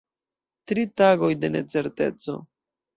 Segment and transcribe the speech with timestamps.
[0.71, 2.41] Tri tagoj de necerteco.